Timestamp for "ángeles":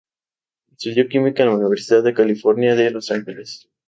3.11-3.69